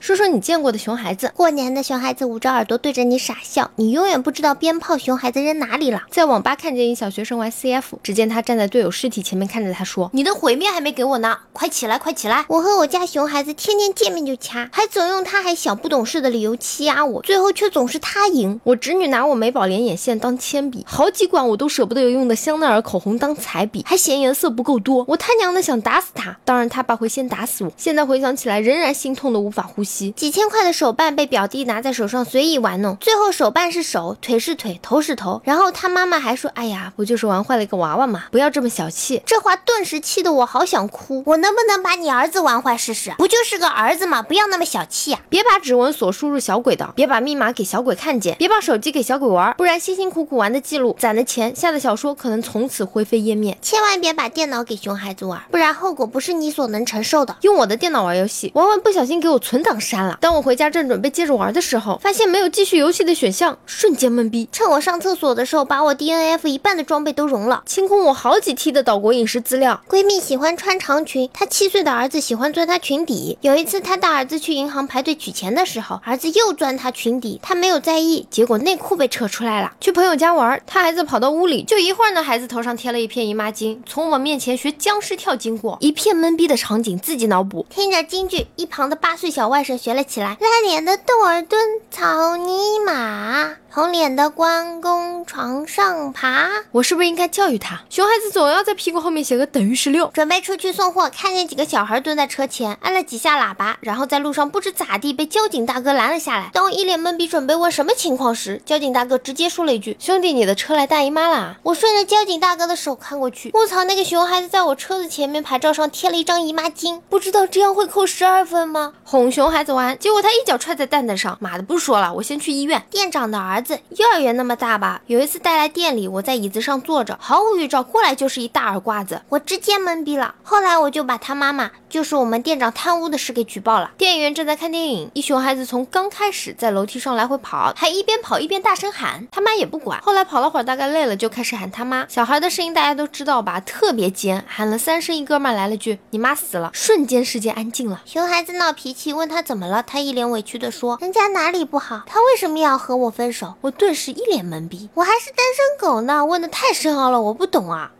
[0.00, 1.30] 说说你见过的熊孩子。
[1.36, 6.04] 过年的熊孩子捂着耳朵对着你傻笑，你永远不知道鞭炮熊孩子扔哪里了。
[6.10, 18.58] 在网吧看见一小学生玩 CF，只见他站在队友尸体前面看着他说：“你的毁灭还没给我呢，快起来，快起来！”我和我家熊孩子天天见面就掐，还总用他还小不懂事的理由欺压我，最后却总是他赢。
[18.64, 25.04] 我侄女拿我美宝莲眼线当铅笔，好几管我都舍不得用的香奈儿口红当彩笔，还嫌颜色不够多。
[25.06, 27.70] 我他娘的想打死他，当然他爸会先打死我。
[27.76, 29.90] 现在回想起来，仍然心痛的无法呼吸。
[30.16, 35.42] 几千块的手办被表弟拿在手上随意玩弄，最后手办是手，腿是腿，头是头。
[35.44, 38.24] 然后他妈妈还说：“哎呀，不就是玩坏了一个娃娃吗？
[38.30, 41.22] 不要这么小气。”这话顿时气得我好想哭。
[41.26, 43.12] 我能不能把你儿子玩坏试试？
[43.18, 44.22] 不就是个儿子吗？
[44.22, 45.20] 不要那么小气呀！
[45.28, 53.56] 别把指纹锁输入小鬼的，别把密码给小鬼看见，别把手机给小鬼玩，不然辛辛苦苦玩的记录、攒的钱、下的小说可能从此灰飞烟灭。
[53.60, 57.36] 千万别把电脑给熊孩子玩，不然后果不是你所能承受的。
[57.42, 60.18] 用我的电脑玩游戏，玩完不小心给我存档删了。
[60.20, 64.48] 当我回家正准备接着玩的时候，发现没有继续游戏的选项，瞬间懵逼。
[64.52, 69.80] 趁我上厕所的时候，把我 DNF 一半的装备都融了，清空我好几 T 的岛国饮食资料。
[69.88, 73.38] 闺蜜喜欢穿长裙，她七岁的儿子喜欢钻她裙底。
[73.40, 79.72] 有一次，她大儿子去银行排队取钱的时候，儿子又钻她裙底，她没有在意，结果内裤被扯出来了。
[79.80, 87.64] 去朋友家玩，她孩子跑到屋里，就一会儿呢，孩子头上贴了一片姨妈巾，从我面前学僵尸跳经过，一片懵逼的场景，自己脑补。
[87.70, 93.59] 听着京剧，一旁的八岁小外甥学了起来：赖脸的窦尔敦草泥马。
[93.72, 97.80] 红脸的关公床上爬，我是不是应该教育他？
[97.88, 100.10] 熊孩子总要在屁股后面写个等于十六。
[100.12, 106.50] 准备出去送货，看见几个小孩蹲在车前，按了几下喇叭，然后在路上不知咋地被交警大哥拦了下来。
[106.52, 118.94] 当我一脸懵逼，准备问什么情况时，交警大哥直接说了一句：“兄弟，你的车来大姨妈啦！”我顺着交警大哥的手看过去，我操，那个熊孩子在我车子前面牌照上贴了一张姨妈巾，不知道这样会扣十二分吗？
[119.04, 122.82] 哄熊孩子玩，结果他一脚踹在蛋蛋上，妈的，不说了，我先去医院。
[122.90, 125.02] 店长的儿孩子，幼儿园那么大吧？
[125.06, 130.34] 有一次带来店里，我在椅子上坐着，毫无预兆，过来就是一大耳刮子，我直接懵逼了。
[130.42, 133.90] 后来我就把他妈妈，就是我们店长贪污的事给举报了。
[133.98, 140.00] 店员正在看电影，一熊孩子从刚开始在楼梯上来回跑，还一边跑一边大声喊，他妈也不管。
[140.00, 142.06] 后来跑了会儿，大概累了，就开始喊他妈。
[142.08, 143.60] 小孩的声音大家都知道吧？
[143.60, 148.00] 特别尖，喊了三声，一哥们来了句：“你妈死了！”瞬间世界安静了。
[148.06, 152.04] 熊孩子闹脾气，问他怎么了，他一脸委屈的说：“人家哪里不好？
[152.06, 156.24] 他为什么要和我分手？”我顿时一脸懵逼，我还是单身狗呢？
[156.24, 157.92] 问的太深奥了，我不懂啊。